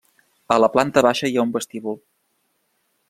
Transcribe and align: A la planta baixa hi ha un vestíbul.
A 0.55 0.55
la 0.61 0.69
planta 0.75 1.03
baixa 1.07 1.29
hi 1.33 1.37
ha 1.41 1.45
un 1.49 1.53
vestíbul. 1.59 1.99